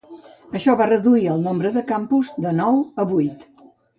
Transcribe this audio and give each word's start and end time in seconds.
Això 0.59 0.73
va 0.79 0.87
reduir 0.89 1.27
el 1.33 1.43
nombre 1.49 1.71
de 1.77 1.83
campus, 1.91 2.31
de 2.47 2.57
nou 2.63 2.83
a 3.05 3.09
vuit. 3.15 3.49